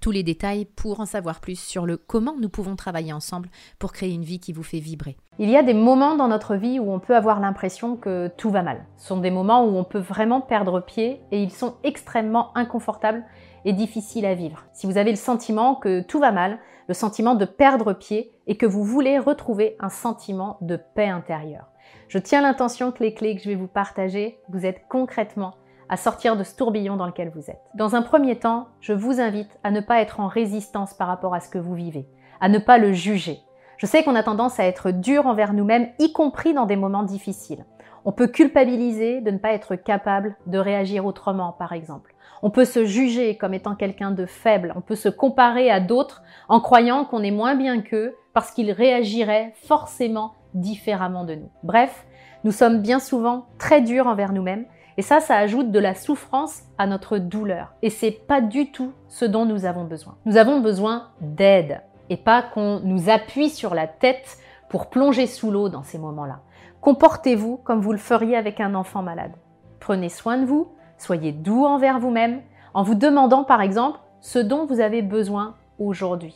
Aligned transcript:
tous 0.00 0.10
les 0.10 0.22
détails 0.22 0.64
pour 0.64 1.00
en 1.00 1.06
savoir 1.06 1.40
plus 1.40 1.58
sur 1.58 1.86
le 1.86 1.96
comment 1.96 2.36
nous 2.40 2.48
pouvons 2.48 2.76
travailler 2.76 3.12
ensemble 3.12 3.48
pour 3.78 3.92
créer 3.92 4.12
une 4.12 4.24
vie 4.24 4.40
qui 4.40 4.52
vous 4.52 4.62
fait 4.62 4.78
vibrer. 4.78 5.16
Il 5.38 5.50
y 5.50 5.56
a 5.56 5.62
des 5.62 5.74
moments 5.74 6.16
dans 6.16 6.28
notre 6.28 6.54
vie 6.56 6.78
où 6.78 6.92
on 6.92 7.00
peut 7.00 7.16
avoir 7.16 7.40
l'impression 7.40 7.96
que 7.96 8.28
tout 8.36 8.50
va 8.50 8.62
mal. 8.62 8.84
Ce 8.96 9.08
sont 9.08 9.18
des 9.18 9.30
moments 9.30 9.64
où 9.64 9.76
on 9.76 9.84
peut 9.84 9.98
vraiment 9.98 10.40
perdre 10.40 10.80
pied 10.80 11.20
et 11.30 11.42
ils 11.42 11.52
sont 11.52 11.74
extrêmement 11.84 12.56
inconfortables 12.56 13.24
et 13.64 13.72
difficiles 13.72 14.26
à 14.26 14.34
vivre. 14.34 14.64
Si 14.72 14.86
vous 14.86 14.96
avez 14.96 15.10
le 15.10 15.16
sentiment 15.16 15.74
que 15.74 16.00
tout 16.02 16.20
va 16.20 16.32
mal, 16.32 16.58
le 16.88 16.94
sentiment 16.94 17.34
de 17.34 17.44
perdre 17.44 17.92
pied 17.92 18.30
et 18.46 18.56
que 18.56 18.66
vous 18.66 18.84
voulez 18.84 19.18
retrouver 19.18 19.76
un 19.80 19.88
sentiment 19.88 20.58
de 20.60 20.76
paix 20.76 21.08
intérieure. 21.08 21.66
Je 22.08 22.18
tiens 22.18 22.42
l'intention 22.42 22.92
que 22.92 23.02
les 23.02 23.14
clés 23.14 23.36
que 23.36 23.42
je 23.42 23.48
vais 23.48 23.56
vous 23.56 23.66
partager 23.66 24.38
vous 24.48 24.64
aident 24.64 24.80
concrètement 24.88 25.54
à 25.88 25.96
sortir 25.96 26.36
de 26.36 26.44
ce 26.44 26.56
tourbillon 26.56 26.96
dans 26.96 27.06
lequel 27.06 27.30
vous 27.34 27.50
êtes. 27.50 27.62
Dans 27.74 27.94
un 27.94 28.02
premier 28.02 28.38
temps, 28.38 28.68
je 28.80 28.92
vous 28.92 29.20
invite 29.20 29.58
à 29.62 29.70
ne 29.70 29.80
pas 29.80 30.00
être 30.00 30.20
en 30.20 30.28
résistance 30.28 30.94
par 30.94 31.08
rapport 31.08 31.34
à 31.34 31.40
ce 31.40 31.48
que 31.48 31.58
vous 31.58 31.74
vivez, 31.74 32.06
à 32.40 32.48
ne 32.48 32.58
pas 32.58 32.78
le 32.78 32.92
juger. 32.92 33.40
Je 33.78 33.86
sais 33.86 34.02
qu'on 34.02 34.14
a 34.14 34.22
tendance 34.22 34.58
à 34.58 34.64
être 34.64 34.90
dur 34.90 35.26
envers 35.26 35.52
nous-mêmes, 35.52 35.88
y 35.98 36.12
compris 36.12 36.54
dans 36.54 36.66
des 36.66 36.76
moments 36.76 37.02
difficiles. 37.02 37.64
On 38.04 38.12
peut 38.12 38.28
culpabiliser 38.28 39.20
de 39.20 39.30
ne 39.30 39.38
pas 39.38 39.52
être 39.52 39.74
capable 39.74 40.36
de 40.46 40.58
réagir 40.58 41.04
autrement, 41.06 41.52
par 41.52 41.72
exemple. 41.72 42.14
On 42.42 42.50
peut 42.50 42.64
se 42.64 42.84
juger 42.84 43.36
comme 43.36 43.54
étant 43.54 43.74
quelqu'un 43.74 44.12
de 44.12 44.26
faible. 44.26 44.72
On 44.76 44.80
peut 44.80 44.94
se 44.94 45.08
comparer 45.08 45.70
à 45.70 45.80
d'autres 45.80 46.22
en 46.48 46.60
croyant 46.60 47.04
qu'on 47.04 47.22
est 47.22 47.30
moins 47.30 47.54
bien 47.54 47.80
qu'eux 47.80 48.14
parce 48.32 48.50
qu'ils 48.50 48.70
réagiraient 48.70 49.54
forcément 49.62 50.34
différemment 50.54 51.24
de 51.24 51.34
nous. 51.34 51.50
Bref, 51.62 52.06
nous 52.44 52.52
sommes 52.52 52.80
bien 52.80 53.00
souvent 53.00 53.46
très 53.58 53.80
durs 53.80 54.06
envers 54.06 54.32
nous-mêmes 54.32 54.66
et 54.98 55.02
ça, 55.02 55.20
ça 55.20 55.36
ajoute 55.36 55.70
de 55.70 55.78
la 55.78 55.94
souffrance 55.94 56.62
à 56.78 56.86
notre 56.86 57.18
douleur. 57.18 57.74
Et 57.82 57.90
c'est 57.90 58.10
pas 58.10 58.40
du 58.40 58.72
tout 58.72 58.92
ce 59.08 59.24
dont 59.24 59.44
nous 59.44 59.66
avons 59.66 59.84
besoin. 59.84 60.16
Nous 60.24 60.36
avons 60.36 60.60
besoin 60.60 61.08
d'aide 61.20 61.82
et 62.08 62.16
pas 62.16 62.42
qu'on 62.42 62.80
nous 62.80 63.10
appuie 63.10 63.50
sur 63.50 63.74
la 63.74 63.86
tête 63.86 64.38
pour 64.68 64.88
plonger 64.88 65.26
sous 65.26 65.50
l'eau 65.50 65.68
dans 65.68 65.82
ces 65.82 65.98
moments-là. 65.98 66.40
Comportez-vous 66.80 67.58
comme 67.58 67.80
vous 67.80 67.92
le 67.92 67.98
feriez 67.98 68.36
avec 68.36 68.60
un 68.60 68.74
enfant 68.74 69.02
malade. 69.02 69.32
Prenez 69.80 70.08
soin 70.08 70.38
de 70.38 70.46
vous, 70.46 70.68
soyez 70.98 71.32
doux 71.32 71.64
envers 71.64 71.98
vous-même, 71.98 72.40
en 72.74 72.82
vous 72.82 72.94
demandant 72.94 73.44
par 73.44 73.60
exemple 73.60 73.98
ce 74.20 74.38
dont 74.38 74.66
vous 74.66 74.80
avez 74.80 75.02
besoin 75.02 75.56
aujourd'hui. 75.78 76.34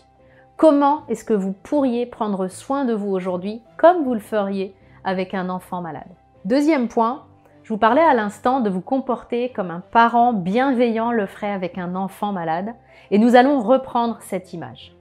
Comment 0.57 1.07
est-ce 1.09 1.25
que 1.25 1.33
vous 1.33 1.53
pourriez 1.53 2.05
prendre 2.05 2.49
soin 2.49 2.85
de 2.85 2.93
vous 2.93 3.11
aujourd'hui 3.11 3.63
comme 3.79 4.05
vous 4.05 4.13
le 4.13 4.21
feriez 4.21 4.75
avec 5.05 5.33
un 5.33 5.49
enfant 5.49 5.81
malade? 5.81 6.11
Deuxième 6.45 6.89
point, 6.89 7.25
je 7.71 7.75
vous 7.77 7.79
parlais 7.79 8.03
à 8.03 8.15
l'instant 8.15 8.59
de 8.59 8.69
vous 8.69 8.81
comporter 8.81 9.51
comme 9.51 9.71
un 9.71 9.79
parent 9.79 10.33
bienveillant 10.33 11.13
le 11.13 11.27
ferait 11.27 11.53
avec 11.53 11.79
un 11.79 11.95
enfant 11.95 12.33
malade, 12.33 12.75
et 13.13 13.19
nous 13.19 13.37
allons 13.37 13.61
reprendre 13.61 14.19
cette 14.23 14.53
image. 14.53 14.93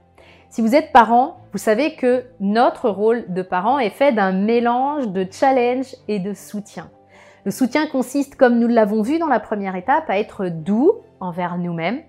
Si 0.50 0.62
vous 0.62 0.76
êtes 0.76 0.92
parent, 0.92 1.40
vous 1.50 1.58
savez 1.58 1.96
que 1.96 2.26
notre 2.38 2.88
rôle 2.88 3.24
de 3.26 3.42
parent 3.42 3.80
est 3.80 3.90
fait 3.90 4.12
d'un 4.12 4.30
mélange 4.30 5.08
de 5.08 5.26
challenge 5.28 5.96
et 6.06 6.20
de 6.20 6.32
soutien. 6.32 6.92
Le 7.44 7.50
soutien 7.50 7.88
consiste, 7.88 8.36
comme 8.36 8.60
nous 8.60 8.68
l'avons 8.68 9.02
vu 9.02 9.18
dans 9.18 9.26
la 9.26 9.40
première 9.40 9.74
étape, 9.74 10.08
à 10.08 10.20
être 10.20 10.46
doux 10.46 10.92
envers 11.18 11.58
nous-mêmes. 11.58 12.02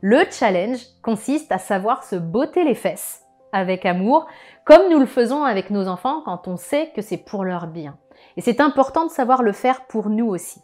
Le 0.00 0.20
challenge 0.30 0.78
consiste 1.02 1.50
à 1.50 1.58
savoir 1.58 2.04
se 2.04 2.14
botter 2.14 2.62
les 2.62 2.76
fesses 2.76 3.24
avec 3.50 3.84
amour, 3.84 4.28
comme 4.64 4.92
nous 4.92 5.00
le 5.00 5.06
faisons 5.06 5.42
avec 5.42 5.70
nos 5.70 5.88
enfants 5.88 6.22
quand 6.24 6.46
on 6.46 6.56
sait 6.56 6.92
que 6.94 7.02
c'est 7.02 7.16
pour 7.16 7.42
leur 7.42 7.66
bien. 7.66 7.96
Et 8.36 8.40
c'est 8.40 8.60
important 8.60 9.04
de 9.06 9.10
savoir 9.10 9.42
le 9.42 9.52
faire 9.52 9.86
pour 9.86 10.10
nous 10.10 10.26
aussi. 10.26 10.60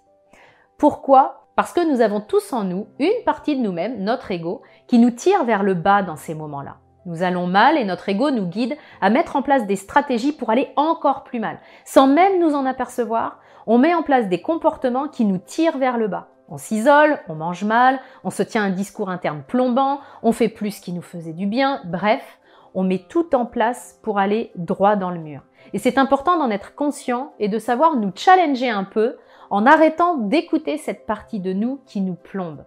Pourquoi? 0.79 1.47
Parce 1.57 1.73
que 1.73 1.87
nous 1.87 2.01
avons 2.01 2.21
tous 2.21 2.53
en 2.53 2.65
nous 2.65 2.89
une 2.99 3.25
partie 3.25 3.57
de 3.57 3.63
nous-mêmes, 3.63 4.03
notre 4.03 4.31
ego, 4.31 4.63
qui 4.87 4.99
nous 4.99 5.11
tire 5.11 5.45
vers 5.45 5.63
le 5.63 5.75
bas 5.75 6.03
dans 6.03 6.17
ces 6.17 6.35
moments-là. 6.35 6.77
Nous 7.07 7.23
allons 7.23 7.47
mal 7.47 7.77
et 7.79 7.85
notre 7.85 8.09
ego 8.09 8.31
nous 8.31 8.47
guide 8.47 8.77
à 9.01 9.11
mettre 9.11 9.37
en 9.37 9.43
place 9.43 9.67
des 9.67 9.77
stratégies 9.77 10.33
pour 10.33 10.51
aller 10.51 10.71
encore 10.77 11.25
plus 11.25 11.41
mal. 11.41 11.59
Sans 11.85 12.07
même 12.07 12.39
nous 12.39 12.55
en 12.55 12.67
apercevoir, 12.67 13.41
on 13.67 13.79
met 13.79 13.95
en 13.95 14.03
place 14.03 14.29
des 14.29 14.41
comportements 14.41 15.09
qui 15.09 15.25
nous 15.25 15.39
tirent 15.39 15.79
vers 15.79 15.99
le 15.99 16.09
bas. 16.09 16.29
On 16.49 16.59
s'isole, 16.59 17.19
on 17.29 17.35
mange 17.35 17.65
mal, 17.65 18.01
on 18.25 18.31
se 18.31 18.43
tient 18.43 18.65
un 18.65 18.71
discours 18.71 19.09
interne 19.09 19.43
plombant, 19.47 20.01
on 20.23 20.33
fait 20.33 20.49
plus 20.49 20.81
qui 20.81 20.93
nous 20.93 21.03
faisait 21.03 21.33
du 21.33 21.47
bien, 21.47 21.81
bref, 21.85 22.40
on 22.75 22.85
met 22.85 23.05
tout 23.09 23.35
en 23.35 23.47
place 23.47 23.99
pour 24.03 24.19
aller 24.19 24.53
droit 24.55 24.97
dans 24.97 25.11
le 25.11 25.19
mur. 25.19 25.43
Et 25.73 25.79
c'est 25.79 25.99
important 25.99 26.39
d'en 26.39 26.51
être 26.51 26.75
conscient 26.75 27.33
et 27.39 27.49
de 27.49 27.59
savoir 27.59 27.97
nous 27.97 28.13
challenger 28.15 28.71
un 28.71 28.85
peu 28.85 29.17
en 29.51 29.67
arrêtant 29.67 30.17
d'écouter 30.17 30.77
cette 30.77 31.07
partie 31.07 31.41
de 31.41 31.53
nous 31.53 31.81
qui 31.87 32.01
nous 32.01 32.15
plombe. 32.15 32.65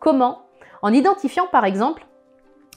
Comment? 0.00 0.42
En 0.82 0.92
identifiant 0.92 1.46
par 1.46 1.64
exemple 1.64 2.06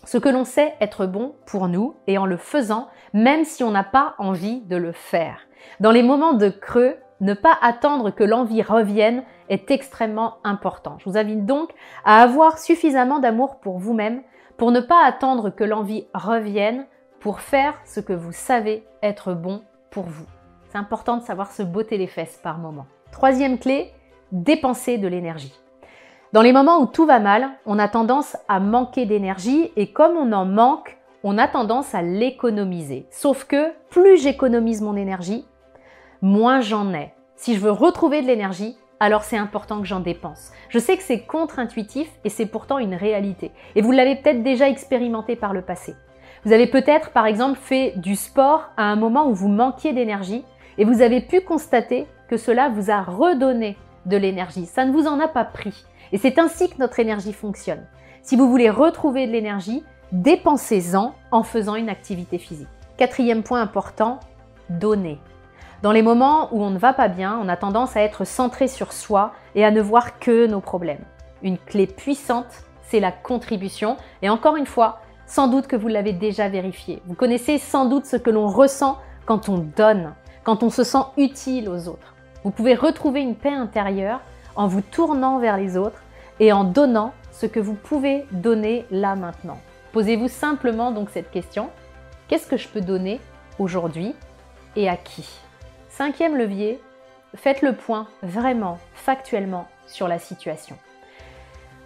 ce 0.05 0.17
que 0.17 0.29
l'on 0.29 0.45
sait 0.45 0.75
être 0.79 1.05
bon 1.05 1.35
pour 1.45 1.67
nous 1.67 1.95
et 2.07 2.17
en 2.17 2.25
le 2.25 2.37
faisant 2.37 2.87
même 3.13 3.43
si 3.43 3.63
on 3.63 3.71
n'a 3.71 3.83
pas 3.83 4.15
envie 4.17 4.61
de 4.61 4.77
le 4.77 4.91
faire. 4.91 5.41
Dans 5.79 5.91
les 5.91 6.03
moments 6.03 6.33
de 6.33 6.49
creux, 6.49 6.95
ne 7.21 7.33
pas 7.33 7.57
attendre 7.61 8.11
que 8.11 8.23
l'envie 8.23 8.61
revienne 8.61 9.23
est 9.49 9.71
extrêmement 9.71 10.37
important. 10.43 10.97
Je 10.99 11.09
vous 11.09 11.17
invite 11.17 11.45
donc 11.45 11.71
à 12.05 12.21
avoir 12.21 12.57
suffisamment 12.59 13.19
d'amour 13.19 13.59
pour 13.59 13.77
vous-même 13.77 14.21
pour 14.59 14.71
ne 14.71 14.81
pas 14.81 15.05
attendre 15.05 15.49
que 15.49 15.63
l'envie 15.63 16.05
revienne 16.13 16.85
pour 17.21 17.39
faire 17.39 17.73
ce 17.85 18.01
que 18.01 18.11
vous 18.11 18.33
savez 18.33 18.85
être 19.01 19.33
bon 19.33 19.63
pour 19.89 20.03
vous. 20.03 20.25
C'est 20.69 20.77
important 20.77 21.15
de 21.15 21.23
savoir 21.23 21.51
se 21.51 21.63
botter 21.63 21.97
les 21.97 22.07
fesses 22.07 22.39
par 22.43 22.57
moment. 22.57 22.85
Troisième 23.11 23.57
clé, 23.57 23.93
dépenser 24.33 24.97
de 24.97 25.07
l'énergie. 25.07 25.57
Dans 26.33 26.41
les 26.41 26.51
moments 26.51 26.79
où 26.79 26.87
tout 26.87 27.05
va 27.05 27.19
mal, 27.19 27.49
on 27.65 27.79
a 27.79 27.87
tendance 27.87 28.35
à 28.49 28.59
manquer 28.59 29.05
d'énergie 29.05 29.71
et 29.77 29.93
comme 29.93 30.17
on 30.17 30.33
en 30.33 30.45
manque, 30.45 30.97
on 31.23 31.37
a 31.37 31.47
tendance 31.47 31.95
à 31.95 32.01
l'économiser. 32.01 33.07
Sauf 33.11 33.45
que 33.45 33.71
plus 33.89 34.21
j'économise 34.21 34.81
mon 34.81 34.97
énergie, 34.97 35.45
moins 36.21 36.59
j'en 36.59 36.93
ai. 36.93 37.13
Si 37.37 37.55
je 37.55 37.61
veux 37.61 37.71
retrouver 37.71 38.21
de 38.21 38.27
l'énergie, 38.27 38.77
alors 38.99 39.23
c'est 39.23 39.37
important 39.37 39.79
que 39.79 39.87
j'en 39.87 39.99
dépense. 39.99 40.51
Je 40.69 40.79
sais 40.79 40.97
que 40.97 41.03
c'est 41.03 41.21
contre-intuitif 41.21 42.09
et 42.23 42.29
c'est 42.29 42.45
pourtant 42.45 42.79
une 42.79 42.95
réalité. 42.95 43.51
Et 43.75 43.81
vous 43.81 43.91
l'avez 43.91 44.15
peut-être 44.15 44.43
déjà 44.43 44.69
expérimenté 44.69 45.35
par 45.35 45.53
le 45.53 45.61
passé. 45.61 45.95
Vous 46.45 46.53
avez 46.53 46.67
peut-être 46.67 47.11
par 47.11 47.25
exemple 47.25 47.59
fait 47.61 47.93
du 47.97 48.15
sport 48.15 48.69
à 48.77 48.83
un 48.83 48.95
moment 48.95 49.27
où 49.27 49.33
vous 49.33 49.49
manquiez 49.49 49.93
d'énergie 49.93 50.43
et 50.77 50.85
vous 50.85 51.01
avez 51.01 51.21
pu 51.21 51.41
constater 51.41 52.07
que 52.29 52.37
cela 52.37 52.69
vous 52.69 52.91
a 52.91 53.01
redonné 53.01 53.77
de 54.05 54.17
l'énergie. 54.17 54.65
Ça 54.65 54.85
ne 54.85 54.91
vous 54.91 55.07
en 55.07 55.19
a 55.19 55.27
pas 55.27 55.45
pris. 55.45 55.85
Et 56.11 56.17
c'est 56.17 56.39
ainsi 56.39 56.69
que 56.69 56.77
notre 56.79 56.99
énergie 56.99 57.33
fonctionne. 57.33 57.85
Si 58.21 58.35
vous 58.35 58.49
voulez 58.49 58.69
retrouver 58.69 59.27
de 59.27 59.31
l'énergie, 59.31 59.83
dépensez-en 60.11 61.15
en 61.31 61.43
faisant 61.43 61.75
une 61.75 61.89
activité 61.89 62.37
physique. 62.37 62.67
Quatrième 62.97 63.43
point 63.43 63.61
important, 63.61 64.19
donner. 64.69 65.19
Dans 65.81 65.93
les 65.93 66.01
moments 66.01 66.49
où 66.53 66.61
on 66.61 66.71
ne 66.71 66.77
va 66.77 66.91
pas 66.91 67.07
bien, 67.07 67.39
on 67.41 67.47
a 67.47 67.55
tendance 67.55 67.95
à 67.95 68.01
être 68.01 68.25
centré 68.25 68.67
sur 68.67 68.91
soi 68.91 69.31
et 69.55 69.63
à 69.63 69.71
ne 69.71 69.81
voir 69.81 70.19
que 70.19 70.45
nos 70.45 70.59
problèmes. 70.59 71.05
Une 71.41 71.57
clé 71.57 71.87
puissante, 71.87 72.63
c'est 72.83 72.99
la 72.99 73.13
contribution. 73.13 73.95
Et 74.21 74.29
encore 74.29 74.57
une 74.57 74.65
fois, 74.65 74.99
sans 75.25 75.47
doute 75.47 75.67
que 75.67 75.77
vous 75.77 75.87
l'avez 75.87 76.11
déjà 76.11 76.49
vérifié. 76.49 77.01
Vous 77.05 77.15
connaissez 77.15 77.57
sans 77.57 77.85
doute 77.85 78.05
ce 78.05 78.17
que 78.17 78.29
l'on 78.29 78.47
ressent 78.47 78.97
quand 79.25 79.47
on 79.47 79.59
donne, 79.59 80.13
quand 80.43 80.63
on 80.63 80.69
se 80.69 80.83
sent 80.83 81.05
utile 81.15 81.69
aux 81.69 81.87
autres. 81.87 82.13
Vous 82.43 82.51
pouvez 82.51 82.75
retrouver 82.75 83.21
une 83.21 83.35
paix 83.35 83.53
intérieure 83.53 84.19
en 84.57 84.67
vous 84.67 84.81
tournant 84.81 85.39
vers 85.39 85.55
les 85.55 85.77
autres 85.77 86.01
et 86.41 86.51
en 86.51 86.65
donnant 86.65 87.13
ce 87.31 87.45
que 87.45 87.61
vous 87.61 87.75
pouvez 87.75 88.25
donner 88.31 88.85
là 88.91 89.15
maintenant. 89.15 89.59
Posez-vous 89.93 90.27
simplement 90.27 90.91
donc 90.91 91.09
cette 91.09 91.31
question. 91.31 91.69
Qu'est-ce 92.27 92.47
que 92.47 92.57
je 92.57 92.67
peux 92.67 92.81
donner 92.81 93.21
aujourd'hui 93.59 94.13
et 94.75 94.89
à 94.89 94.97
qui? 94.97 95.39
Cinquième 95.99 96.37
levier, 96.37 96.81
faites 97.35 97.61
le 97.61 97.75
point 97.75 98.07
vraiment, 98.23 98.77
factuellement 98.93 99.67
sur 99.85 100.07
la 100.07 100.17
situation. 100.17 100.77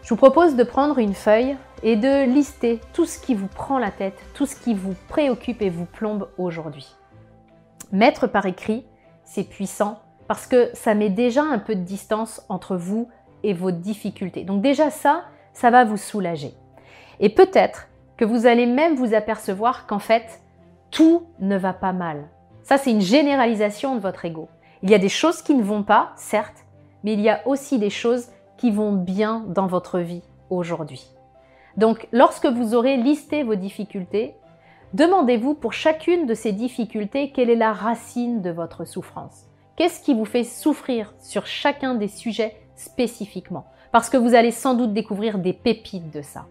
Je 0.04 0.10
vous 0.10 0.18
propose 0.18 0.56
de 0.56 0.64
prendre 0.64 1.00
une 1.00 1.16
feuille 1.16 1.58
et 1.82 1.96
de 1.96 2.24
lister 2.26 2.80
tout 2.94 3.08
ce 3.08 3.18
qui 3.18 3.34
vous 3.34 3.48
prend 3.48 3.80
la 3.80 3.90
tête, 3.90 4.24
tout 4.36 4.46
ce 4.46 4.56
qui 4.56 4.76
vous 4.76 4.94
préoccupe 5.08 5.64
et 5.64 5.72
vous 5.72 5.86
plombe 5.86 6.30
aujourd'hui. 6.38 6.96
Mettre 7.92 8.28
par 8.28 8.46
écrit, 8.46 8.86
c'est 9.24 9.50
puissant 9.50 10.00
parce 10.28 10.46
que 10.46 10.70
ça 10.76 10.94
met 10.94 11.10
déjà 11.10 11.42
un 11.42 11.58
peu 11.58 11.74
de 11.74 11.82
distance 11.82 12.46
entre 12.50 12.76
vous 12.76 13.10
et 13.42 13.56
vos 13.56 13.72
difficultés. 13.72 14.44
Donc 14.44 14.62
déjà 14.62 14.92
ça, 14.92 15.24
ça 15.54 15.72
va 15.72 15.86
vous 15.86 15.98
soulager. 15.98 16.54
Et 17.20 17.30
peut-être 17.30 17.88
que 18.18 18.26
vous 18.26 18.46
allez 18.46 18.68
même 18.68 18.94
vous 18.94 19.16
apercevoir 19.16 19.88
qu'en 19.88 19.98
fait, 19.98 20.40
tout 20.92 21.26
ne 21.40 21.58
va 21.58 21.74
pas 21.74 21.94
mal. 21.94 22.28
Ça, 22.64 22.78
c'est 22.78 22.92
une 22.92 23.02
généralisation 23.02 23.96
de 23.96 24.00
votre 24.00 24.26
ego. 24.26 24.48
Il 24.82 24.90
y 24.90 24.96
a 24.96 25.00
des 25.00 25.10
choses 25.10 25.42
qui 25.42 25.54
ne 25.54 25.64
vont 25.64 25.84
pas, 25.84 26.14
certes, 26.16 26.66
mais 27.04 27.14
il 27.14 27.22
y 27.22 27.30
a 27.30 27.46
aussi 27.46 27.78
des 27.78 27.90
choses 27.90 28.28
qui 28.58 28.72
vont 28.72 28.94
bien 28.94 29.44
dans 29.48 29.68
votre 29.68 30.00
vie 30.00 30.24
aujourd'hui. 30.50 31.06
Donc, 31.76 32.08
lorsque 32.12 32.46
vous 32.46 32.76
aurez 32.76 32.98
listé 32.98 33.44
vos 33.44 33.56
difficultés, 33.56 34.36
demandez-vous 34.94 35.56
pour 35.56 35.74
chacune 35.74 36.26
de 36.26 36.34
ces 36.34 36.52
difficultés 36.52 37.32
quelle 37.32 37.50
est 37.50 37.56
la 37.56 37.74
racine 37.74 38.42
de 38.42 38.52
votre 38.52 38.86
souffrance. 38.86 39.46
Qu'est-ce 39.76 40.02
qui 40.02 40.14
vous 40.14 40.26
fait 40.26 40.44
souffrir 40.44 41.14
sur 41.20 41.48
chacun 41.48 41.96
des 41.96 42.08
sujets 42.08 42.56
spécifiquement? 42.76 43.66
Parce 43.92 44.10
que 44.10 44.18
vous 44.18 44.36
allez 44.36 44.52
sans 44.52 44.76
doute 44.76 44.94
découvrir 44.94 45.40
des 45.40 45.54
pépites 45.54 46.12
de 46.12 46.22
ça. 46.22 46.46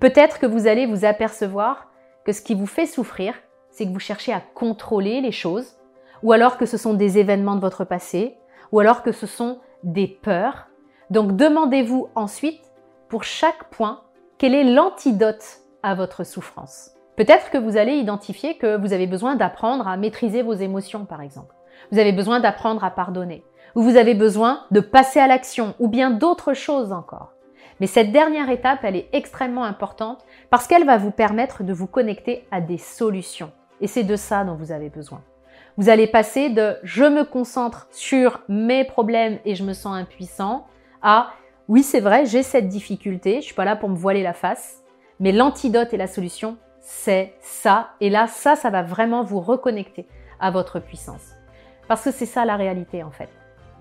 Peut-être 0.00 0.38
que 0.38 0.46
vous 0.46 0.66
allez 0.66 0.86
vous 0.86 1.04
apercevoir 1.04 1.88
que 2.24 2.32
ce 2.32 2.42
qui 2.42 2.54
vous 2.54 2.66
fait 2.66 2.86
souffrir, 2.86 3.34
c'est 3.70 3.86
que 3.86 3.92
vous 3.92 4.00
cherchez 4.00 4.32
à 4.32 4.40
contrôler 4.40 5.20
les 5.20 5.32
choses, 5.32 5.76
ou 6.22 6.32
alors 6.32 6.58
que 6.58 6.66
ce 6.66 6.76
sont 6.76 6.94
des 6.94 7.18
événements 7.18 7.56
de 7.56 7.60
votre 7.60 7.84
passé, 7.84 8.36
ou 8.72 8.80
alors 8.80 9.02
que 9.02 9.12
ce 9.12 9.26
sont 9.26 9.60
des 9.82 10.06
peurs. 10.06 10.66
Donc 11.10 11.36
demandez-vous 11.36 12.08
ensuite, 12.14 12.60
pour 13.08 13.24
chaque 13.24 13.70
point, 13.70 14.02
quel 14.38 14.54
est 14.54 14.64
l'antidote 14.64 15.60
à 15.82 15.94
votre 15.94 16.24
souffrance. 16.24 16.92
Peut-être 17.16 17.50
que 17.50 17.58
vous 17.58 17.76
allez 17.76 17.94
identifier 17.94 18.56
que 18.56 18.76
vous 18.76 18.92
avez 18.92 19.06
besoin 19.06 19.34
d'apprendre 19.34 19.86
à 19.88 19.96
maîtriser 19.96 20.42
vos 20.42 20.54
émotions, 20.54 21.04
par 21.04 21.20
exemple. 21.20 21.54
Vous 21.92 21.98
avez 21.98 22.12
besoin 22.12 22.40
d'apprendre 22.40 22.84
à 22.84 22.90
pardonner. 22.90 23.44
Ou 23.74 23.82
vous 23.82 23.96
avez 23.96 24.14
besoin 24.14 24.64
de 24.70 24.80
passer 24.80 25.20
à 25.20 25.26
l'action, 25.26 25.74
ou 25.78 25.88
bien 25.88 26.10
d'autres 26.10 26.54
choses 26.54 26.92
encore. 26.92 27.32
Mais 27.80 27.86
cette 27.86 28.12
dernière 28.12 28.50
étape, 28.50 28.80
elle 28.82 28.96
est 28.96 29.08
extrêmement 29.12 29.64
importante 29.64 30.24
parce 30.50 30.66
qu'elle 30.66 30.84
va 30.84 30.98
vous 30.98 31.10
permettre 31.10 31.64
de 31.64 31.72
vous 31.72 31.86
connecter 31.86 32.46
à 32.50 32.60
des 32.60 32.78
solutions. 32.78 33.52
Et 33.80 33.86
c'est 33.86 34.04
de 34.04 34.16
ça 34.16 34.44
dont 34.44 34.54
vous 34.54 34.72
avez 34.72 34.90
besoin. 34.90 35.22
Vous 35.76 35.88
allez 35.88 36.06
passer 36.06 36.50
de 36.50 36.76
je 36.82 37.04
me 37.04 37.24
concentre 37.24 37.88
sur 37.90 38.40
mes 38.48 38.84
problèmes 38.84 39.38
et 39.44 39.54
je 39.54 39.64
me 39.64 39.72
sens 39.72 39.96
impuissant 39.96 40.66
à 41.02 41.30
oui, 41.68 41.84
c'est 41.84 42.00
vrai, 42.00 42.26
j'ai 42.26 42.42
cette 42.42 42.68
difficulté, 42.68 43.36
je 43.36 43.46
suis 43.46 43.54
pas 43.54 43.64
là 43.64 43.76
pour 43.76 43.88
me 43.88 43.94
voiler 43.94 44.24
la 44.24 44.32
face, 44.32 44.82
mais 45.20 45.30
l'antidote 45.30 45.94
et 45.94 45.96
la 45.96 46.08
solution, 46.08 46.56
c'est 46.80 47.34
ça. 47.40 47.90
Et 48.00 48.10
là, 48.10 48.26
ça, 48.26 48.56
ça 48.56 48.70
va 48.70 48.82
vraiment 48.82 49.22
vous 49.22 49.38
reconnecter 49.38 50.06
à 50.40 50.50
votre 50.50 50.80
puissance. 50.80 51.34
Parce 51.86 52.02
que 52.02 52.10
c'est 52.10 52.26
ça 52.26 52.44
la 52.44 52.56
réalité 52.56 53.04
en 53.04 53.10
fait. 53.10 53.28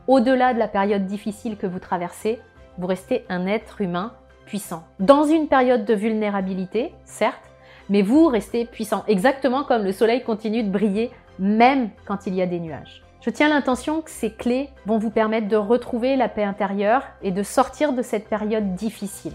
Au-delà 0.07 0.53
de 0.53 0.59
la 0.59 0.67
période 0.67 1.05
difficile 1.05 1.57
que 1.57 1.67
vous 1.67 1.79
traversez, 1.79 2.39
vous 2.77 2.87
restez 2.87 3.25
un 3.29 3.47
être 3.47 3.81
humain 3.81 4.13
puissant. 4.45 4.83
Dans 4.99 5.23
une 5.23 5.47
période 5.47 5.85
de 5.85 5.93
vulnérabilité, 5.93 6.93
certes, 7.05 7.48
mais 7.89 8.01
vous 8.01 8.27
restez 8.27 8.65
puissant, 8.65 9.03
exactement 9.07 9.63
comme 9.63 9.83
le 9.83 9.91
soleil 9.91 10.23
continue 10.23 10.63
de 10.63 10.69
briller 10.69 11.11
même 11.39 11.89
quand 12.05 12.27
il 12.27 12.35
y 12.35 12.41
a 12.41 12.45
des 12.45 12.59
nuages. 12.59 13.03
Je 13.21 13.29
tiens 13.29 13.49
l'intention 13.49 14.01
que 14.01 14.11
ces 14.11 14.31
clés 14.31 14.69
vont 14.85 14.97
vous 14.97 15.09
permettre 15.09 15.47
de 15.47 15.55
retrouver 15.55 16.15
la 16.15 16.29
paix 16.29 16.43
intérieure 16.43 17.03
et 17.21 17.31
de 17.31 17.43
sortir 17.43 17.93
de 17.93 18.01
cette 18.01 18.29
période 18.29 18.75
difficile. 18.75 19.33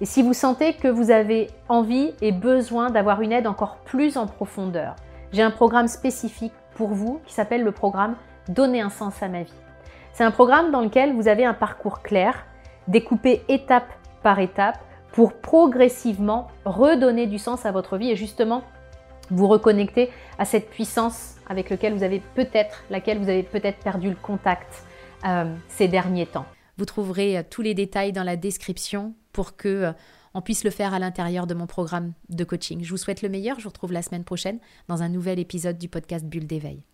Et 0.00 0.06
si 0.06 0.22
vous 0.22 0.32
sentez 0.32 0.74
que 0.74 0.88
vous 0.88 1.10
avez 1.10 1.48
envie 1.68 2.12
et 2.22 2.32
besoin 2.32 2.90
d'avoir 2.90 3.20
une 3.20 3.32
aide 3.32 3.46
encore 3.46 3.78
plus 3.84 4.16
en 4.16 4.26
profondeur, 4.26 4.94
j'ai 5.32 5.42
un 5.42 5.50
programme 5.50 5.88
spécifique 5.88 6.54
pour 6.74 6.88
vous 6.88 7.20
qui 7.26 7.34
s'appelle 7.34 7.64
le 7.64 7.72
programme 7.72 8.14
Donner 8.48 8.80
un 8.80 8.88
sens 8.88 9.22
à 9.22 9.28
ma 9.28 9.42
vie. 9.42 9.52
C'est 10.14 10.24
un 10.24 10.30
programme 10.30 10.70
dans 10.70 10.80
lequel 10.80 11.12
vous 11.12 11.28
avez 11.28 11.44
un 11.44 11.52
parcours 11.52 12.00
clair, 12.00 12.46
découpé 12.86 13.42
étape 13.48 13.92
par 14.22 14.38
étape, 14.38 14.78
pour 15.18 15.32
progressivement 15.32 16.46
redonner 16.64 17.26
du 17.26 17.38
sens 17.38 17.66
à 17.66 17.72
votre 17.72 17.98
vie 17.98 18.12
et 18.12 18.14
justement 18.14 18.62
vous 19.30 19.48
reconnecter 19.48 20.10
à 20.38 20.44
cette 20.44 20.70
puissance 20.70 21.34
avec 21.48 21.70
laquelle 21.70 21.92
vous 21.92 22.04
avez 22.04 22.22
peut-être, 22.36 22.84
laquelle 22.88 23.18
vous 23.18 23.28
avez 23.28 23.42
peut-être 23.42 23.80
perdu 23.80 24.10
le 24.10 24.14
contact 24.14 24.84
euh, 25.26 25.52
ces 25.66 25.88
derniers 25.88 26.26
temps. 26.26 26.46
Vous 26.76 26.84
trouverez 26.84 27.36
euh, 27.36 27.42
tous 27.50 27.62
les 27.62 27.74
détails 27.74 28.12
dans 28.12 28.22
la 28.22 28.36
description 28.36 29.12
pour 29.32 29.56
que 29.56 29.68
euh, 29.68 29.92
on 30.34 30.40
puisse 30.40 30.62
le 30.62 30.70
faire 30.70 30.94
à 30.94 31.00
l'intérieur 31.00 31.48
de 31.48 31.54
mon 31.54 31.66
programme 31.66 32.12
de 32.28 32.44
coaching. 32.44 32.84
Je 32.84 32.90
vous 32.90 32.96
souhaite 32.96 33.22
le 33.22 33.28
meilleur. 33.28 33.58
Je 33.58 33.64
vous 33.64 33.70
retrouve 33.70 33.92
la 33.92 34.02
semaine 34.02 34.22
prochaine 34.22 34.60
dans 34.86 35.02
un 35.02 35.08
nouvel 35.08 35.40
épisode 35.40 35.78
du 35.78 35.88
podcast 35.88 36.24
Bulle 36.26 36.46
d'éveil. 36.46 36.84